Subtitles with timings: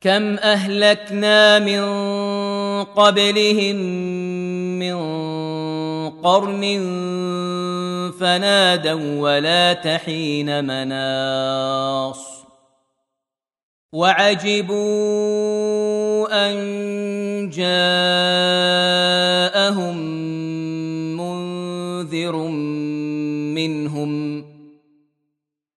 [0.00, 1.82] كم أهلكنا من
[2.84, 3.76] قبلهم
[4.78, 4.96] من
[6.10, 6.62] قرن
[8.20, 12.38] فنادوا ولا تحين مناص
[13.92, 14.78] وعجبوا
[16.30, 16.56] أن
[17.50, 18.76] جاءهم
[21.16, 22.36] منذر
[23.56, 24.27] منهم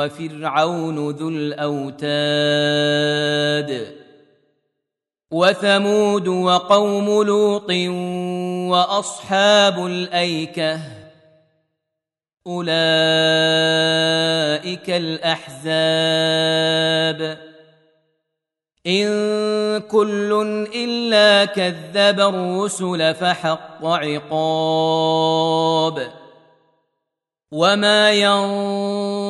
[0.00, 2.10] وفرعون ذو الأوتاد
[5.30, 7.70] وثمود وقوم لوط
[8.70, 10.80] وأصحاب الأيكة
[12.46, 12.70] أولئك
[14.90, 16.40] الأحزاب
[18.86, 19.08] إن
[19.80, 25.40] كل إلا كذب الرسل فحق عقاب
[27.52, 29.29] وما ينظر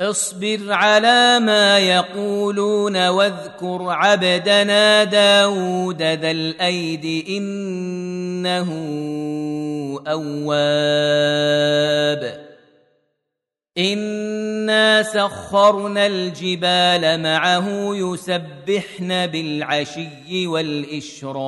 [0.00, 8.68] اصبر على ما يقولون واذكر عبدنا داود ذا الأيد إنه
[10.08, 11.28] أواب.
[13.78, 21.38] إنا سخرنا الجبال معه يسبحن بالعشي والإشراق.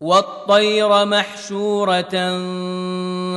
[0.00, 2.14] والطير محشورة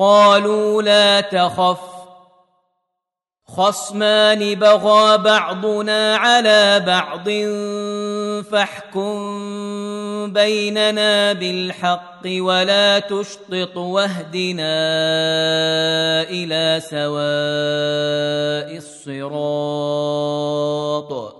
[0.00, 1.80] قالوا لا تخف.
[3.56, 7.28] خصمان بغى بعضنا على بعض
[8.50, 9.20] فاحكم
[10.32, 14.72] بيننا بالحق ولا تشطط واهدنا
[16.30, 18.76] إلى سواء
[21.10, 21.39] الصراط.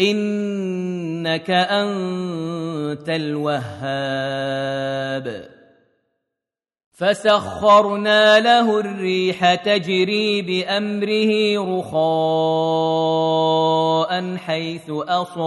[0.00, 4.82] إنك أنت الوهاب.
[6.92, 15.42] فسخرنا له الريح تجري بأمره رخاء حيث أصاب.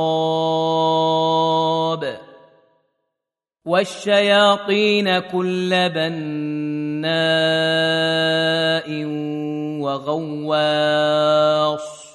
[3.66, 7.16] والشياطين كل بناء
[9.82, 12.15] وغواص.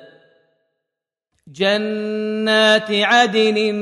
[1.51, 3.75] جنات عدن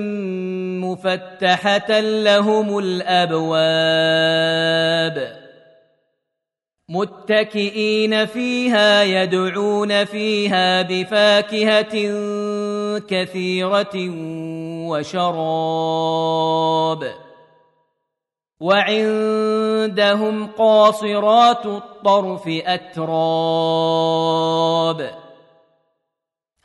[0.81, 3.49] مفتحة لهم الأبواب.
[6.89, 11.93] متكئين فيها يدعون فيها بفاكهة
[12.99, 14.09] كثيرة
[14.89, 16.09] وشراب.
[18.59, 23.09] وعندهم قاصرات الطرف أتراب.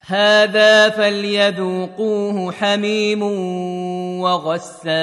[0.01, 3.21] هذا فليذوقوه حميم
[4.21, 4.97] وغساق.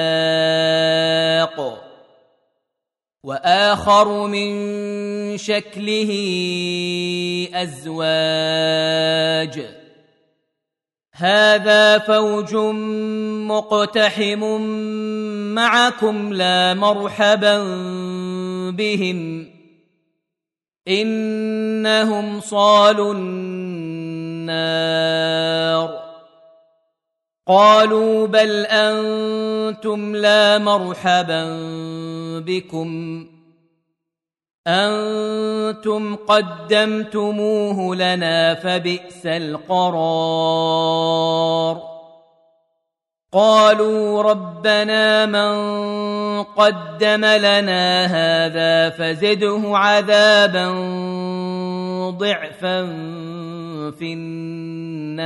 [3.23, 6.11] وآخر من شكله
[7.53, 8.25] أزواج.
[11.17, 12.55] هذا فوج
[13.45, 14.61] مقتحم
[15.55, 17.63] معكم لا مرحبا
[18.71, 19.47] بهم.
[20.87, 24.45] إنهم صالوا النار.
[27.47, 31.59] قالوا بل أنتم لا مرحبا
[32.39, 33.25] بكم.
[34.67, 40.85] أنتم قدمتموه لنا فبئس القرار.
[43.33, 45.55] قالوا ربنا من
[46.43, 50.71] قدم لنا هذا فزده عذابا
[52.09, 52.85] ضعفا
[53.91, 55.25] في النار.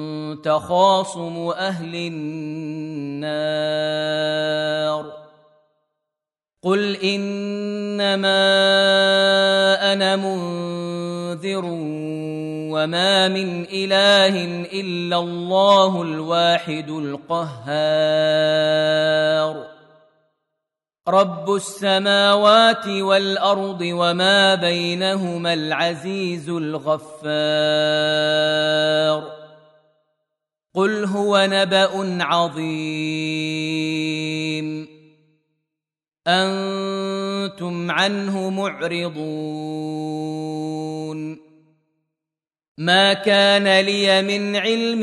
[0.35, 3.71] تخاصم أهل النار.
[6.63, 8.33] قل إنما
[9.93, 11.61] أنا منذر
[12.71, 17.71] وما من إله إلا الله الواحد القهار.
[21.07, 27.01] رب السماوات والأرض وما بينهما العزيز الغفار.
[30.73, 32.61] قل هو نبا عظيم.
[36.27, 39.41] أنتم عنه معرضون.
[42.77, 44.99] ما كان لي من علم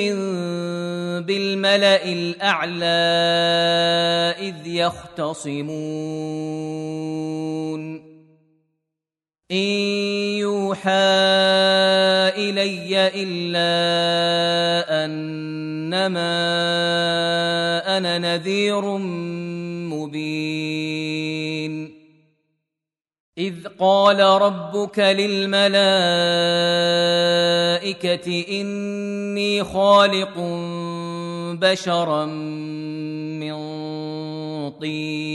[1.27, 2.87] بالملا الاعلى
[4.39, 5.69] اذ يختصمون.
[9.51, 9.57] إن
[10.45, 10.91] يوحى
[12.37, 13.73] إلي إلا
[15.05, 16.29] أنما
[17.97, 18.99] أنا نذير
[19.89, 20.79] مبين.
[23.39, 25.79] إذ قال ربك للملائكة
[28.61, 30.39] إني خالق
[31.61, 32.25] بشرا
[33.41, 33.57] من
[34.71, 35.28] طين.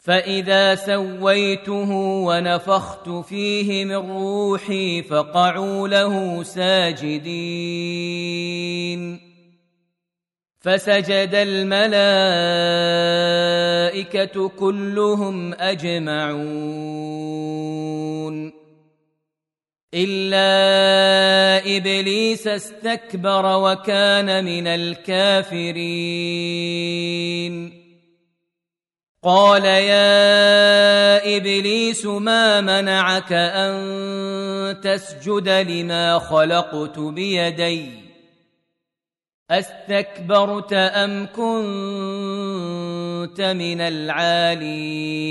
[0.00, 1.90] فإذا سويته
[2.26, 7.30] ونفخت فيه من روحي فقعوا له ساجدين.
[10.60, 12.08] فسجد الملائكة
[14.48, 16.40] كلهم أجمعون.
[19.94, 20.46] إلا
[21.76, 25.80] إبليس استكبر وكان من الكافرين.
[29.22, 37.90] قال يا إبليس ما منعك أن تسجد لما خلقت بيدي؟
[39.50, 41.50] أستكبرت أم كنت
[43.40, 45.30] من العالين؟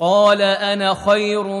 [0.00, 1.60] قال أنا خير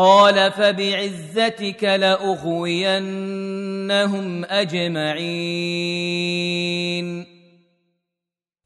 [0.00, 3.04] قال فبعزتك لأغوينهم
[4.44, 5.26] أجمعين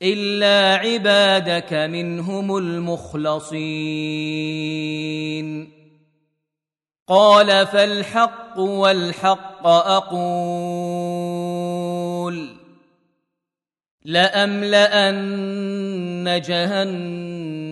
[0.03, 3.55] إلا عبادك منهم المخلصين
[7.09, 10.14] قال فالحق والحق أقول
[14.05, 15.25] لأملأن
[16.47, 17.63] جهنم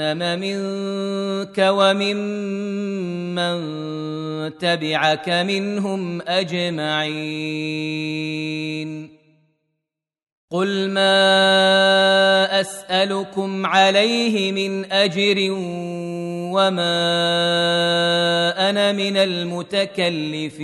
[0.00, 3.60] منك وممن
[4.58, 8.00] تبعك منهم أجمعين.
[10.50, 15.36] قل ما أسألكم عليه من أجر
[16.50, 16.90] وما
[18.70, 20.60] أنا من المتكلفين.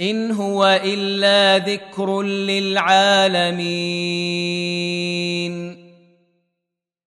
[0.00, 3.60] إن هو إلا ذكر للعالمين.